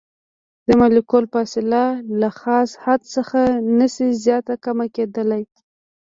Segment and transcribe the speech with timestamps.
[0.67, 1.81] د مالیکول فاصله
[2.21, 3.39] له خاص حد څخه
[3.79, 5.43] نشي زیاته کمه کیدلی.